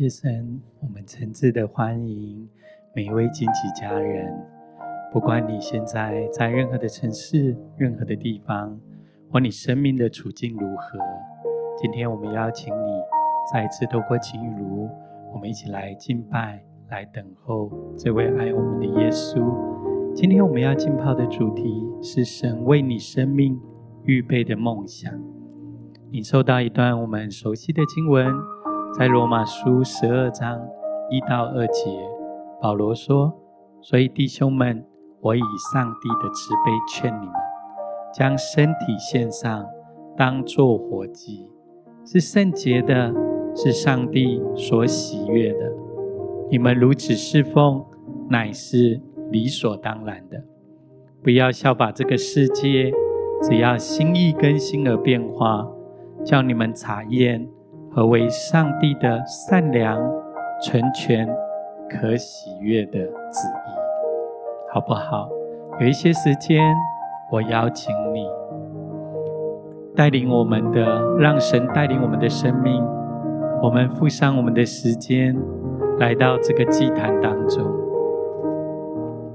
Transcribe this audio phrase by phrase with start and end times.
[0.00, 2.48] 谢神，我们诚挚的欢迎
[2.96, 4.34] 每一位荆棘家人。
[5.12, 8.80] 不管你现在在任何的城市、任何的地方，
[9.30, 10.98] 或你生命的处境如何，
[11.76, 12.90] 今天我们邀请你
[13.52, 14.88] 再一次透过晴雨炉，
[15.34, 19.54] 我们一起来敬拜，来等候这位爱我们的耶稣。
[20.14, 23.60] 今天我们要浸泡的主题是神为你生命
[24.04, 25.12] 预备的梦想。
[26.10, 28.32] 你收到一段我们熟悉的经文。
[28.98, 30.60] 在罗马书十二章
[31.10, 31.90] 一到二节，
[32.60, 33.32] 保罗说
[33.80, 34.84] ：“所以弟兄们，
[35.20, 35.40] 我以
[35.72, 37.34] 上帝的慈悲劝你们，
[38.12, 39.64] 将身体献上，
[40.16, 41.48] 当作活祭，
[42.04, 43.14] 是圣洁的，
[43.54, 45.72] 是上帝所喜悦的。
[46.50, 47.84] 你们如此侍奉，
[48.28, 50.42] 乃是理所当然的。
[51.22, 52.92] 不要效法这个世界，
[53.40, 55.70] 只要心意更新而变化，
[56.24, 57.48] 叫你们查验。”
[57.92, 59.98] 何为上帝的善良、
[60.62, 61.28] 纯全、
[61.88, 63.70] 可喜悦的旨意，
[64.72, 65.28] 好不好？
[65.80, 66.62] 有一些时间，
[67.32, 68.24] 我邀请你
[69.96, 72.80] 带领我们的，让神带领我们的生命。
[73.60, 75.36] 我们付上我们的时间，
[75.98, 77.66] 来到这个祭坛当中。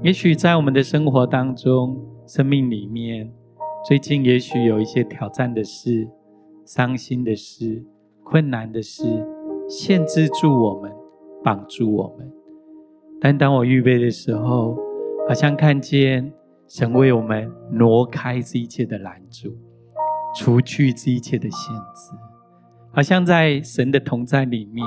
[0.00, 1.94] 也许在我们的生活当中、
[2.26, 3.30] 生命里面，
[3.86, 6.08] 最近也许有一些挑战的事、
[6.64, 7.84] 伤心的事。
[8.28, 9.04] 困难的事
[9.68, 10.92] 限制住我们，
[11.44, 12.28] 绑住我们。
[13.20, 14.76] 但当我预备的时候，
[15.28, 16.32] 好像看见
[16.66, 19.56] 神为我们挪开这一切的拦阻，
[20.34, 22.10] 除去这一切的限制。
[22.92, 24.84] 好像在神的同在里面，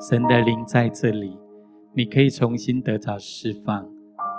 [0.00, 1.36] 神的灵在这里，
[1.94, 3.86] 你可以重新得着释放，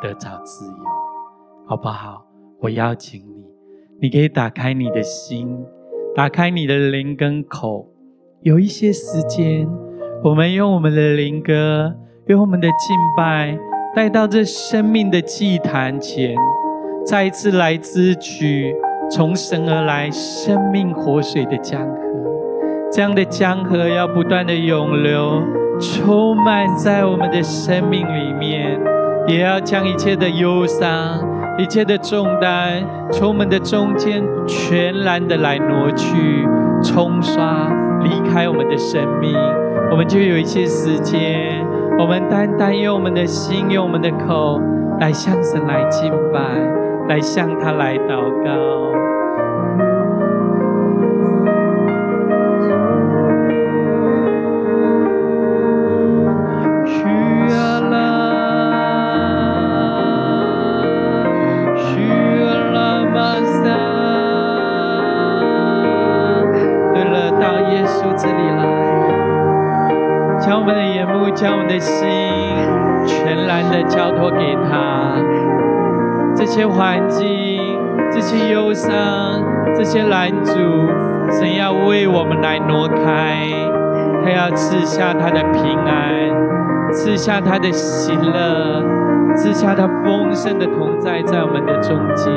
[0.02, 0.84] 得着自由，
[1.68, 2.26] 好不好？
[2.62, 3.46] 我邀请你，
[4.02, 5.64] 你可以打开你的心，
[6.16, 7.93] 打开你的灵跟口。
[8.44, 9.66] 有一些时间，
[10.22, 11.96] 我们用我们的灵歌，
[12.28, 13.58] 用我们的敬拜，
[13.96, 16.36] 带到这生命的祭坛前，
[17.06, 18.76] 再一次来支取
[19.10, 21.96] 从神而来生命活水的江河。
[22.92, 25.42] 这样的江河要不断的涌流，
[25.80, 28.78] 充满在我们的生命里面，
[29.26, 31.26] 也要将一切的忧伤、
[31.58, 36.46] 一切的重担，从我们的中间全然的来挪去、
[36.84, 37.72] 冲刷。
[38.04, 39.36] 离开我们的生命，
[39.92, 41.66] 我们就有一些时间，
[41.98, 44.60] 我们单单用我们的心，用我们的口
[45.00, 46.40] 来向神来敬拜，
[47.08, 49.03] 来向他来祷告。
[68.24, 68.64] 这里来
[71.36, 72.08] 将我们的心
[73.06, 75.18] 全然的交托给他，
[76.34, 77.60] 这些环境、
[78.10, 78.94] 这些忧伤、
[79.76, 80.54] 这些拦阻，
[81.32, 83.50] 神要为我们来挪开，
[84.24, 92.32] 他要赐下他的平安，赐下他的喜乐，赐下他丰盛的同在在我们的中间。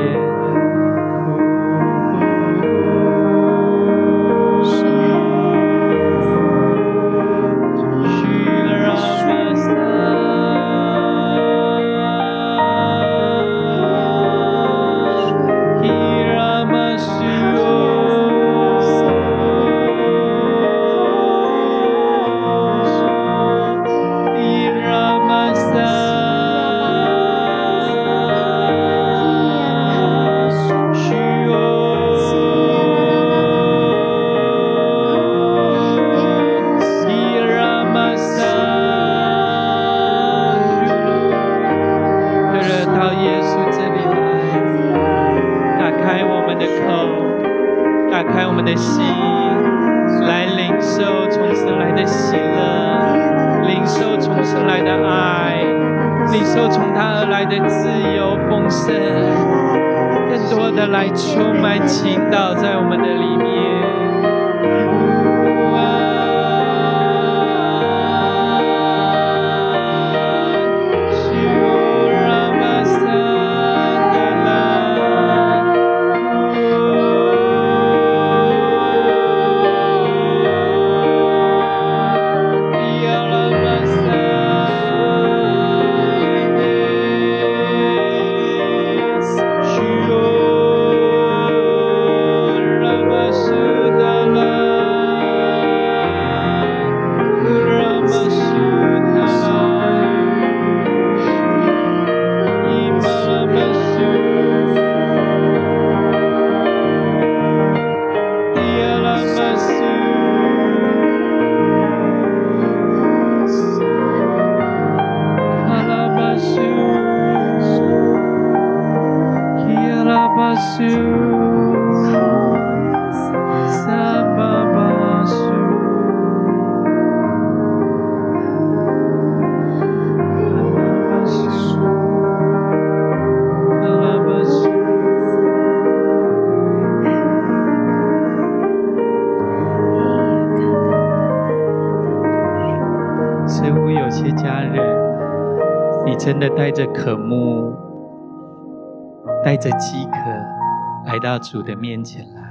[149.68, 152.42] 着饥渴，来到主的面前来。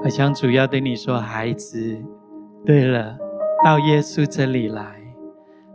[0.00, 1.96] 好像主要对你说：“孩子，
[2.64, 3.16] 对了，
[3.64, 4.84] 到耶稣这里来，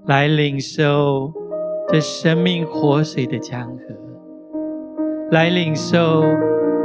[0.05, 1.33] 来领受
[1.89, 3.81] 这生命活水的江河，
[5.31, 6.23] 来领受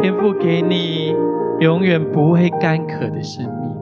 [0.00, 1.14] 天父给你
[1.60, 3.72] 永远不会干渴的生命。”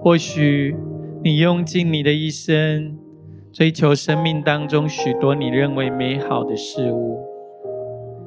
[0.00, 0.74] 或许
[1.22, 2.96] 你用尽你的一生，
[3.52, 7.20] 追求生命当中许多你认为美好的事物，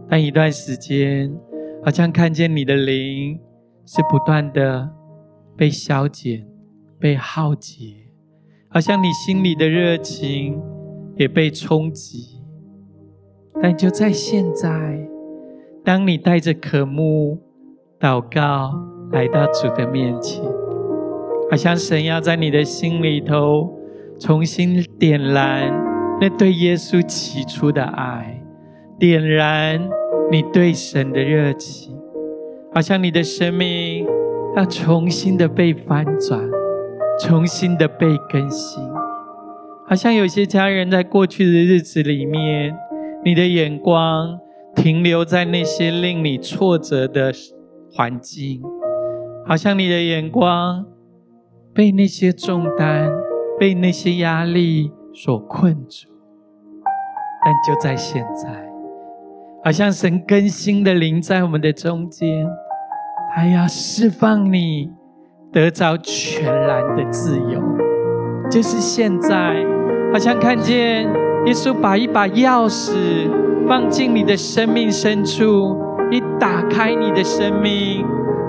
[0.09, 1.33] 但一段时间，
[1.83, 3.39] 好像看见你的灵
[3.85, 4.89] 是不断的
[5.57, 6.45] 被消减、
[6.99, 7.95] 被耗竭，
[8.69, 10.61] 好像你心里的热情
[11.17, 12.41] 也被冲击。
[13.61, 15.07] 但就在现在，
[15.83, 17.39] 当你带着渴慕
[17.99, 18.71] 祷告
[19.11, 20.43] 来到主的面前。
[21.49, 23.71] 好像神要在你的心里头
[24.19, 25.71] 重新点燃
[26.19, 28.43] 那对耶稣起初的爱，
[28.97, 29.89] 点燃
[30.31, 31.97] 你对神的热情。
[32.73, 34.05] 好像你的生命
[34.55, 36.41] 要重新的被翻转，
[37.19, 38.83] 重新的被更新。
[39.87, 42.75] 好像有些家人在过去的日子里面，
[43.23, 44.39] 你的眼光
[44.75, 47.31] 停留在那些令你挫折的
[47.93, 48.61] 环境，
[49.47, 50.85] 好像你的眼光。
[51.73, 53.11] 被那些重担、
[53.59, 56.07] 被那些压力所困住，
[57.43, 58.64] 但就在现在，
[59.65, 62.45] 好像神更新的灵在我们的中间，
[63.33, 64.91] 他要释放你，
[65.51, 67.59] 得着全然的自由。
[68.47, 69.55] 就是现在，
[70.13, 71.05] 好像看见
[71.47, 73.27] 耶稣把一把钥匙
[73.67, 75.75] 放进你的生命深处，
[76.11, 78.05] 一打开你的生命。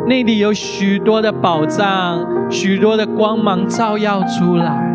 [0.07, 4.95] 那里有许多的宝藏，许多的光芒照耀出来。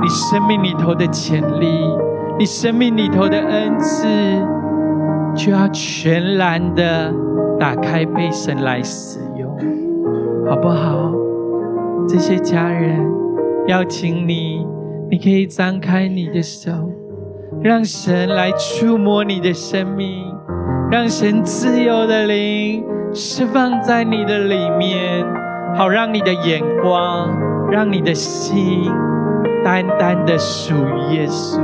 [0.00, 1.66] 你生命里头的潜力，
[2.38, 4.06] 你生命里头的恩赐，
[5.34, 7.12] 就要全然的
[7.58, 9.50] 打开，被神来使用，
[10.48, 11.12] 好不好？
[12.08, 12.98] 这些家人，
[13.66, 14.66] 邀请你，
[15.10, 16.70] 你可以张开你的手，
[17.62, 20.24] 让神来触摸你的生命，
[20.90, 22.84] 让神自由的灵。
[23.10, 25.24] 释放在你的里面，
[25.74, 27.34] 好让你的眼光，
[27.70, 28.84] 让你的心，
[29.64, 31.58] 单单的属于耶稣。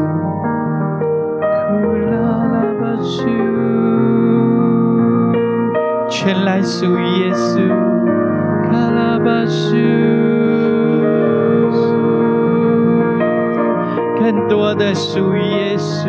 [6.16, 7.58] 全来属耶稣。
[14.20, 16.08] 更多的属耶稣。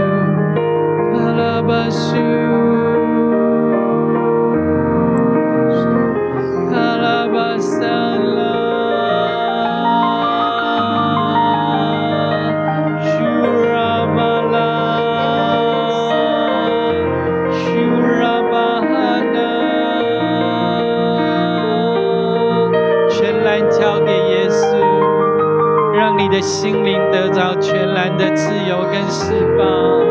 [26.45, 30.04] 心灵得到全然的自由跟释放。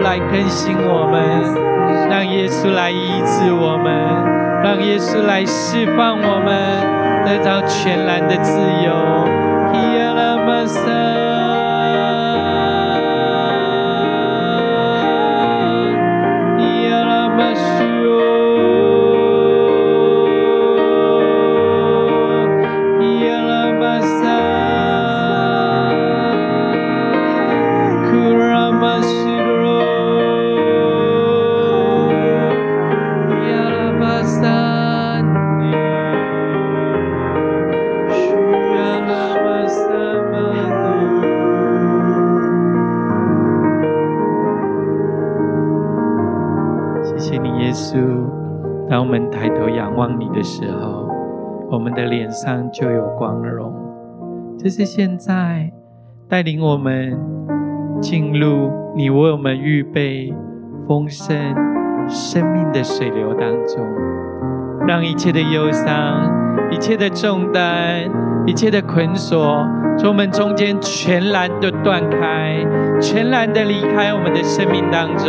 [0.00, 1.20] 来更新我们，
[2.08, 3.92] 让耶稣来医治我们，
[4.62, 6.54] 让耶稣来释放我们，
[7.24, 9.22] 得到全然的自由。
[52.32, 53.72] 上就有光荣。
[54.58, 55.70] 就是现在
[56.28, 57.18] 带领我们
[58.00, 60.32] 进入你为我们预备
[60.86, 61.36] 丰盛
[62.08, 63.84] 生命的水流当中，
[64.86, 66.30] 让一切的忧伤、
[66.70, 68.08] 一切的重担、
[68.46, 69.66] 一切的捆锁，
[69.98, 72.64] 从我们中间全然的断开，
[73.00, 75.28] 全然的离开我们的生命当中，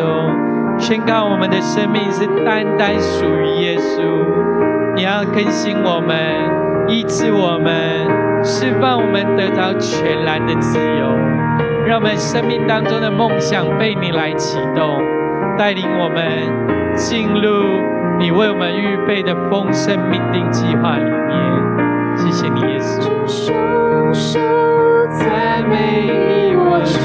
[0.78, 4.02] 宣告我们的生命是单单属于耶稣。
[4.96, 6.16] 你要更新我们，
[6.88, 8.24] 医治我们。
[8.46, 11.08] 释放我们得到全然的自由，
[11.88, 15.02] 让我们生命当中的梦想被你来启动，
[15.58, 16.28] 带领我们
[16.94, 17.80] 进入
[18.20, 21.32] 你为我们预备的丰盛命定计划里面。
[22.18, 23.00] 谢谢你，耶稣。
[25.10, 27.00] 赞美你，我主，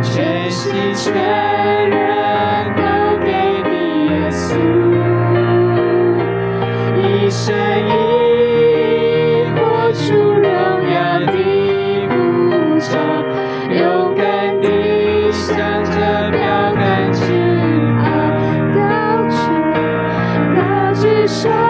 [0.00, 1.59] 全心全
[7.42, 7.94] 声音
[9.54, 11.32] 活出荣耀的
[12.06, 12.92] 鼓掌，
[13.70, 16.38] 勇敢地向着标
[16.74, 17.22] 杆去
[17.96, 18.04] 跑，
[18.74, 18.78] 高
[19.30, 19.40] 举
[20.54, 20.60] 高
[20.92, 21.69] 举手。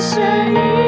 [0.00, 0.79] 主。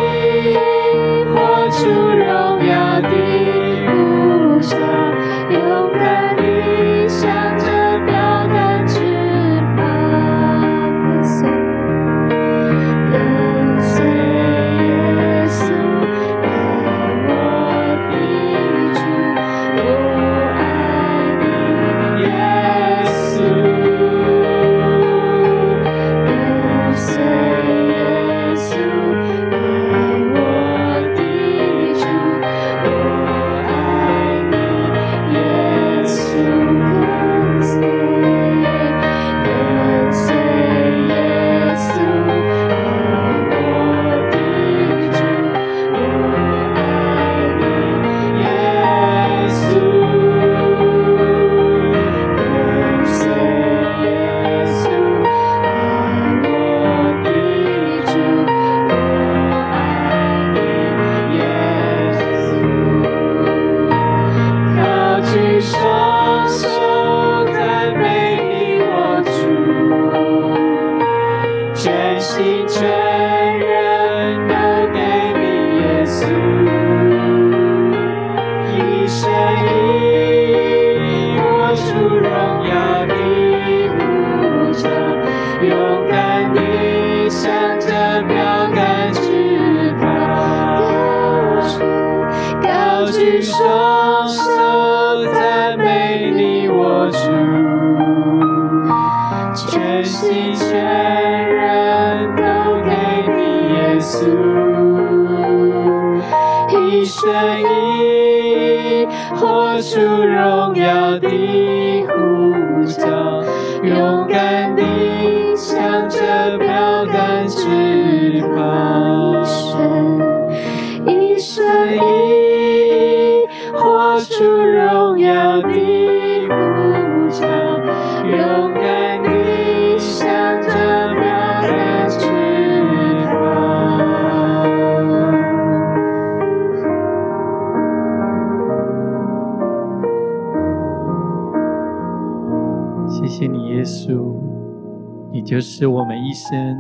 [145.53, 146.75] 就是我们一生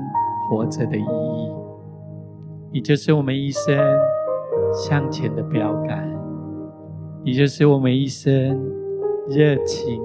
[0.49, 1.52] 活着的意义，
[2.73, 3.77] 你就是我们一生
[4.73, 6.11] 向前的标杆，
[7.23, 8.59] 你就是我们一生
[9.29, 10.03] 热情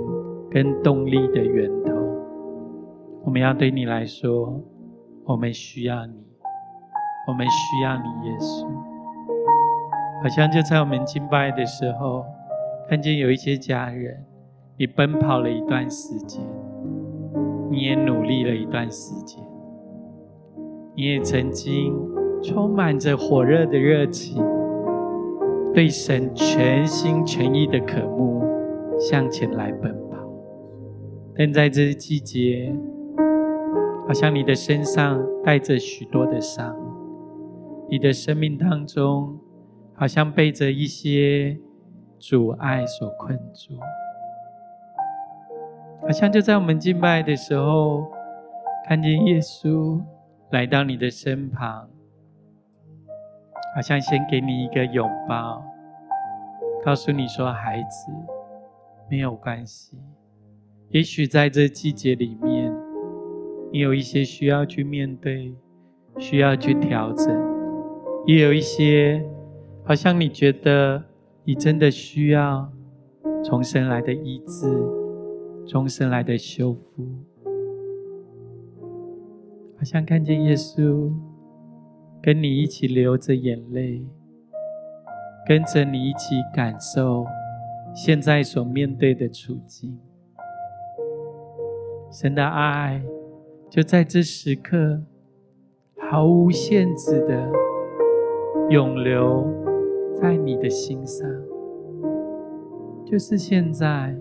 [0.51, 1.93] 跟动力的源头。
[3.23, 4.61] 我们要对你来说，
[5.23, 6.27] 我们需要你，
[7.29, 8.67] 我们需要你，耶稣。
[10.21, 12.25] 好像就在我们敬拜的时候，
[12.89, 14.25] 看见有一些家人，
[14.77, 16.43] 你奔跑了一段时间。
[17.77, 19.39] 你也努力了一段时间，
[20.95, 21.93] 你也曾经
[22.41, 24.43] 充满着火热的热情，
[25.75, 28.41] 对神全心全意的渴慕，
[28.99, 30.17] 向前来奔跑。
[31.35, 32.75] 但在这季节，
[34.07, 36.75] 好像你的身上带着许多的伤，
[37.91, 39.37] 你的生命当中
[39.93, 41.59] 好像被着一些
[42.17, 43.75] 阻碍所困住。
[46.07, 48.09] 好像就在我们敬拜的时候，
[48.87, 50.01] 看见耶稣
[50.51, 51.89] 来到你的身旁，
[53.75, 55.61] 好像先给你一个拥抱，
[56.85, 58.09] 告诉你说：“孩子，
[59.11, 59.97] 没有关系。
[60.91, 62.73] 也许在这季节里面，
[63.73, 65.53] 你有一些需要去面对，
[66.17, 67.37] 需要去调整，
[68.25, 69.21] 也有一些
[69.83, 71.03] 好像你觉得
[71.43, 72.71] 你真的需要
[73.43, 74.73] 从神来的医治。”
[75.67, 77.05] 终生来的修复，
[79.77, 81.11] 好像看见耶稣
[82.21, 84.01] 跟你一起流着眼泪，
[85.45, 87.25] 跟着你一起感受
[87.93, 89.99] 现在所面对的处境。
[92.09, 93.03] 神的爱
[93.69, 95.01] 就在这时刻
[95.97, 97.51] 毫无限制的
[98.69, 99.45] 涌流
[100.15, 101.29] 在你的心上，
[103.05, 104.17] 就是现在。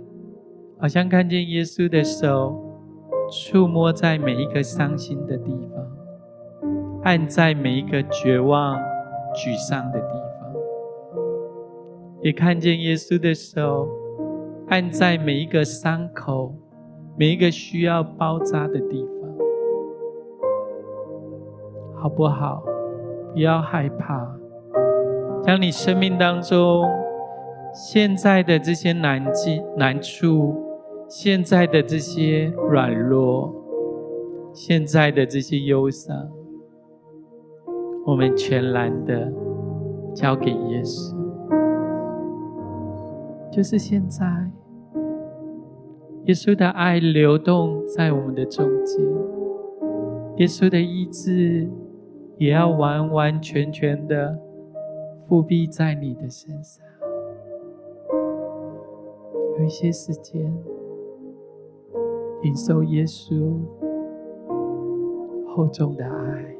[0.79, 2.55] 好像看见耶稣的手
[3.31, 5.87] 触摸在每一个伤心的地方，
[7.03, 8.79] 按在每一个绝望、
[9.35, 10.53] 沮丧的地方，
[12.21, 13.89] 也看见耶稣的手
[14.69, 16.55] 按在每一个伤口、
[17.17, 19.31] 每一个需要包扎的地方，
[21.97, 22.63] 好不好？
[23.33, 24.31] 不要害怕，
[25.43, 26.87] 将你生命当中
[27.75, 30.66] 现在的这些难境、难处。
[31.09, 33.55] 现在的这些软弱，
[34.53, 36.29] 现在的这些忧伤，
[38.05, 39.33] 我们全然的
[40.13, 41.15] 交给耶稣。
[43.53, 44.27] 就是现在，
[46.25, 49.01] 耶稣的爱流动在我们的中间，
[50.39, 51.71] 耶稣的意志
[52.37, 54.37] 也要完完全全的
[55.29, 56.85] 覆庇在你的身上。
[59.57, 60.53] 有一些时间。
[62.43, 63.59] 领受耶稣
[65.49, 66.57] 厚重的爱，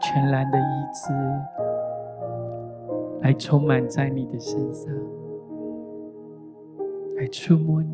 [0.00, 0.62] 全然的医
[0.92, 1.12] 治，
[3.22, 4.92] 来充满在你的身上，
[7.16, 7.92] 来触摸你，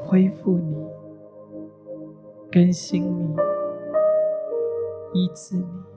[0.00, 0.76] 恢复你，
[2.50, 3.36] 更新你，
[5.14, 5.93] 医治你。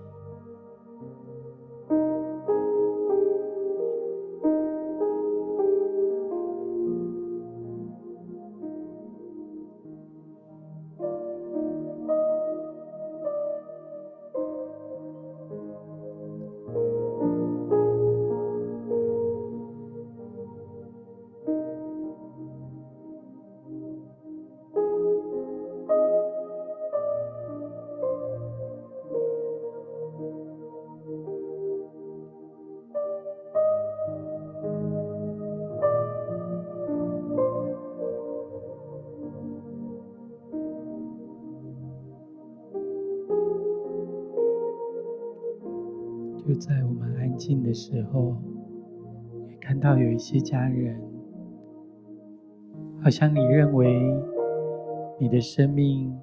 [46.60, 48.36] 在我们安静的时候，
[49.50, 51.00] 也看到有一些家人，
[53.04, 54.02] 好像你认为
[55.20, 56.18] 你的生命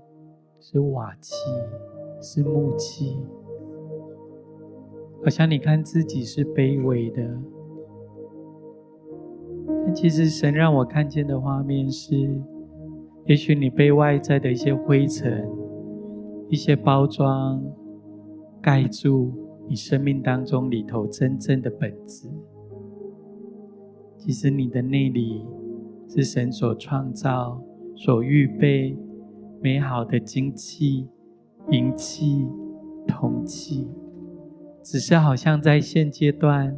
[0.59, 1.35] 是瓦器，
[2.21, 3.17] 是木器，
[5.23, 7.23] 好像你看自己是卑微的。
[9.85, 12.41] 但其实神让我看见的画面是，
[13.27, 15.49] 也许你被外在的一些灰尘、
[16.49, 17.63] 一些包装
[18.61, 19.33] 盖住
[19.69, 22.29] 你生命当中里头真正的本质。
[24.19, 25.47] 其实你的内里
[26.09, 27.61] 是神所创造、
[27.95, 28.97] 所预备
[29.61, 31.09] 美好的金器、
[31.71, 32.47] 银器、
[33.07, 33.89] 铜器，
[34.83, 36.77] 只是好像在现阶段，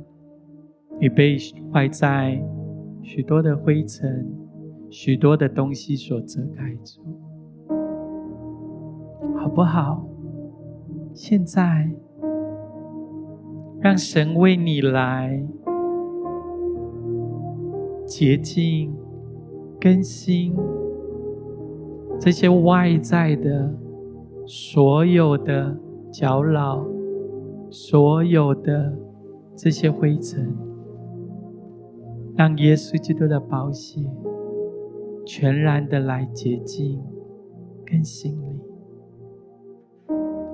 [1.00, 1.36] 你被
[1.72, 2.42] 外在
[3.02, 4.26] 许多的灰尘、
[4.90, 7.00] 许多的东西所遮盖住，
[9.36, 10.04] 好不好？
[11.14, 11.90] 现在，
[13.80, 15.46] 让神为你来。
[18.06, 18.94] 洁净、
[19.80, 20.54] 更新
[22.20, 23.74] 这些外在的
[24.46, 25.76] 所有的
[26.12, 26.86] 搅扰，
[27.68, 28.96] 所有的
[29.56, 30.56] 这些灰尘，
[32.36, 34.00] 让耶稣基督的宝血
[35.26, 37.02] 全然的来洁净、
[37.84, 38.60] 更新你。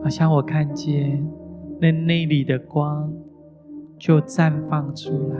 [0.02, 1.22] 好像我看见
[1.82, 3.12] 那内里的光
[3.98, 5.36] 就绽放出来。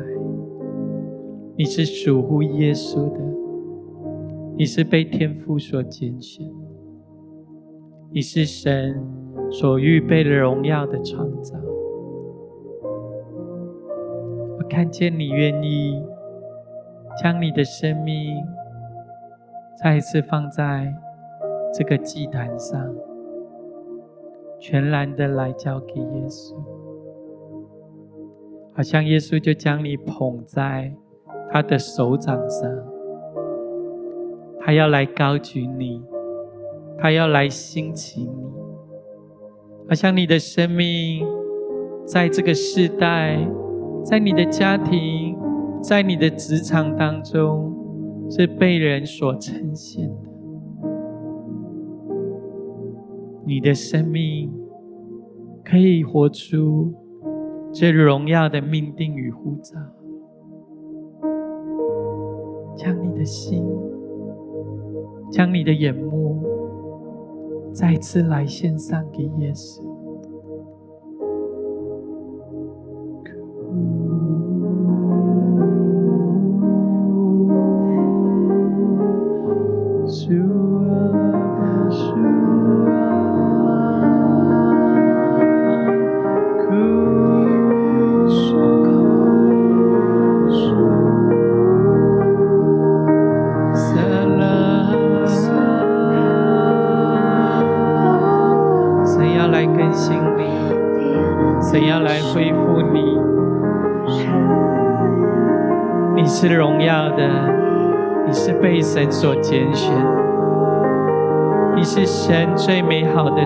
[1.57, 3.21] 你是属乎耶稣的，
[4.57, 6.45] 你是被天父所拣选，
[8.11, 9.01] 你是神
[9.53, 11.57] 所预备的荣耀的创造。
[14.59, 16.03] 我看见你愿意
[17.23, 18.35] 将你的生命
[19.81, 20.93] 再一次放在
[21.73, 22.93] 这个祭坛上，
[24.65, 26.55] 全然的来交给耶稣，
[28.73, 30.95] 好像耶稣就将你捧在。
[31.51, 32.71] 他的手掌上，
[34.61, 36.01] 他要来高举你，
[36.97, 38.45] 他要来兴起你，
[39.89, 41.27] 好像你的生命
[42.07, 43.37] 在这个世代，
[44.03, 45.37] 在你的家庭，
[45.83, 47.75] 在你的职场当中，
[48.31, 50.09] 是被人所呈现
[53.45, 54.53] 你的生命
[55.65, 56.95] 可以活出
[57.73, 59.79] 最荣耀的命定与呼召。
[62.75, 63.65] 将你的心，
[65.31, 66.43] 将你的眼目，
[67.73, 69.92] 再次来献上给耶稣。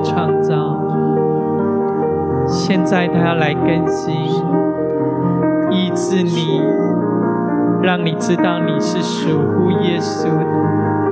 [0.01, 0.55] 创造。
[2.47, 4.15] 现在他要来更新、
[5.71, 6.63] 医治你，
[7.83, 11.06] 让你知道你是属乎耶稣的。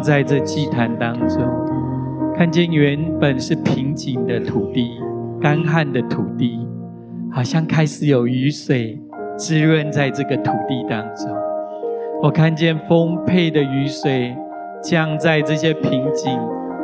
[0.00, 1.42] 在这祭坛当中，
[2.36, 4.90] 看见原本是平静的土地、
[5.40, 6.66] 干旱的土地，
[7.32, 8.98] 好像开始有雨水
[9.36, 11.28] 滋润在这个土地当中。
[12.22, 14.34] 我看见丰沛的雨水
[14.82, 16.38] 降在这些平静、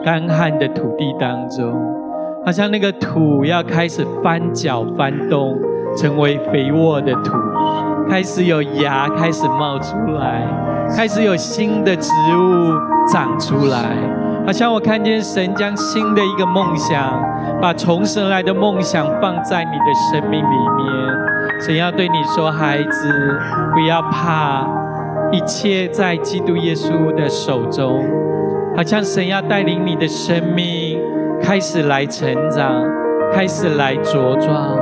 [0.04, 1.72] 干旱的土地当中，
[2.44, 5.58] 好像那个土要开始翻搅、翻动，
[5.96, 7.32] 成为肥沃的土，
[8.08, 10.46] 开始有芽开始冒出来，
[10.94, 12.72] 开始有新的植物
[13.12, 13.96] 长出来。
[14.44, 17.22] 好像我看见神将新的一个梦想，
[17.60, 21.60] 把从神来的梦想放在你的生命里面。
[21.60, 23.38] 神要对你说：“孩子，
[23.72, 24.66] 不要怕，
[25.30, 28.04] 一切在基督耶稣的手中。”
[28.76, 30.98] 好像神要带领你的生命
[31.40, 32.82] 开始来成长，
[33.32, 34.76] 开始来茁壮。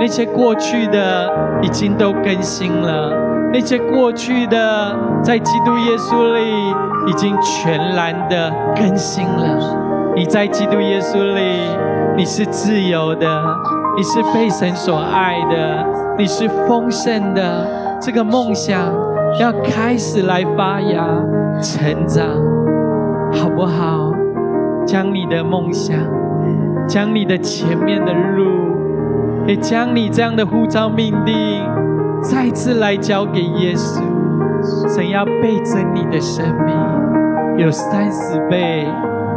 [0.00, 1.30] 那些过去的
[1.62, 3.12] 已经都更新了，
[3.54, 6.74] 那些过去的在基督耶稣里
[7.06, 10.12] 已经全然的更新了。
[10.16, 11.60] 你在基督耶稣里，
[12.16, 13.26] 你是自由的，
[13.96, 15.86] 你是被神所爱的，
[16.18, 17.64] 你是丰盛的。
[18.00, 18.92] 这个梦想
[19.38, 21.06] 要开始来发芽、
[21.62, 22.26] 成长。
[23.34, 24.12] 好不好？
[24.84, 25.96] 将你的梦想，
[26.88, 31.62] 将你的前面的路，也将你这样的呼召命定，
[32.24, 34.02] 再次来交给耶稣。
[34.88, 36.74] 神要倍增你的生命，
[37.58, 38.88] 有三十倍，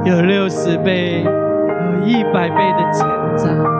[0.05, 3.77] 有六十倍，有一百倍的成长。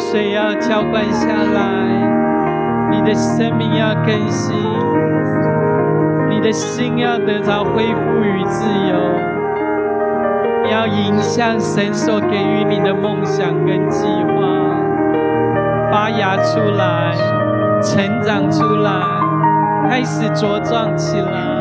[0.00, 4.56] 水要浇灌下来，你的生命要更新，
[6.40, 8.96] 你的心要得到恢复与自由，
[10.64, 14.32] 你要迎向神所给予你的梦想跟计划，
[15.92, 17.14] 发芽出来，
[17.82, 18.90] 成长出来，
[19.86, 21.60] 开始茁壮起来。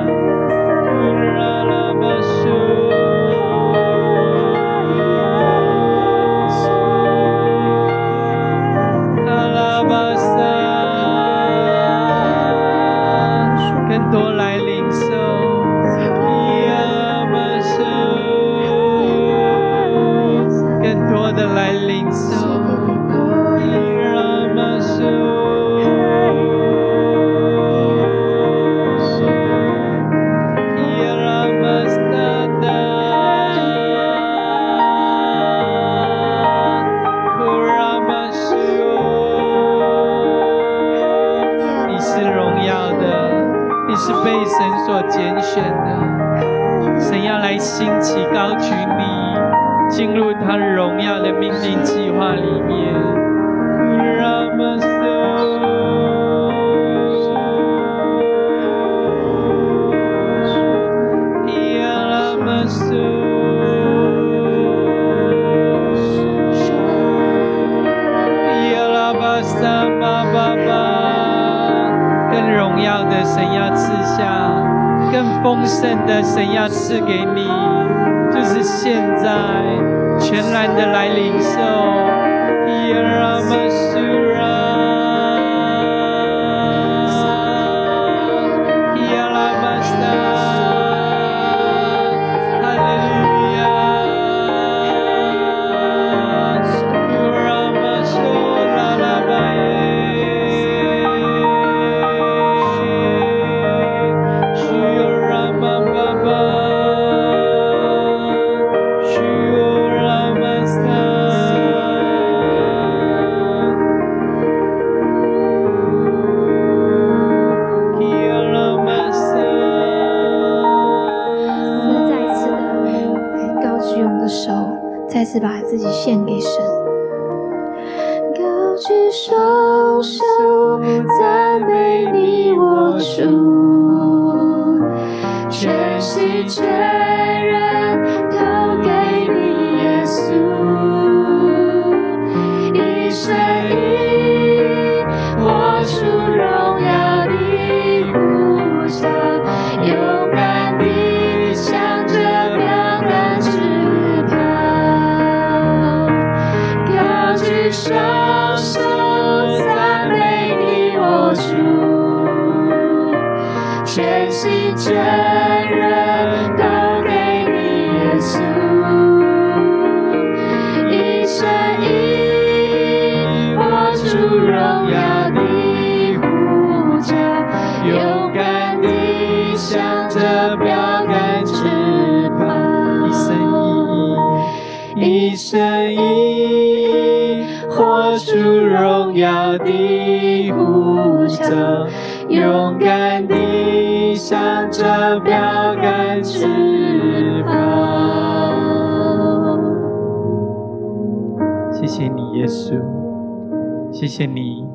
[204.00, 204.66] 谢谢你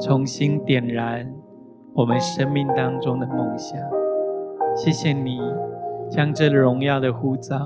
[0.00, 1.32] 重新点燃
[1.94, 3.78] 我们生命当中的梦想。
[4.74, 5.38] 谢谢你
[6.10, 7.60] 将这荣耀的呼召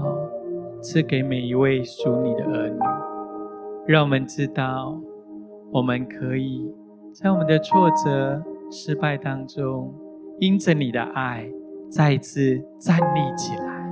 [0.82, 2.78] 赐给每一位属你的儿女，
[3.86, 5.00] 让我们知道，
[5.72, 6.70] 我们可以
[7.14, 9.94] 在我们的挫折、失败当中，
[10.38, 11.48] 因着你的爱，
[11.88, 13.90] 再一次站立起来，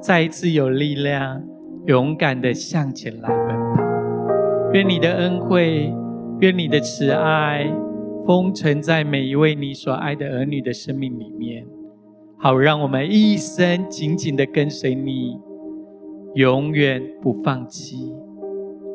[0.00, 1.42] 再一次有力量，
[1.84, 3.82] 勇敢地向前来奔跑。
[4.72, 5.94] 愿你的恩惠，
[6.40, 7.72] 愿你的慈爱，
[8.26, 11.64] 封存在每一位你所爱的儿女的生命里面，
[12.38, 15.38] 好让我们一生紧紧的跟随你，
[16.34, 18.12] 永远不放弃，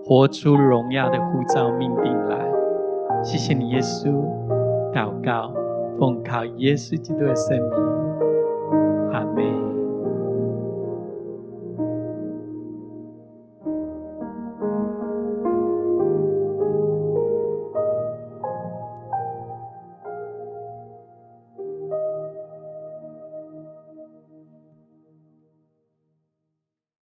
[0.04, 2.38] 活出荣耀的呼召命定来。
[3.24, 4.10] 谢谢你，耶稣。
[4.94, 5.54] 祷告，
[5.98, 7.70] 奉靠耶稣基督的圣名，
[9.14, 9.69] 阿门。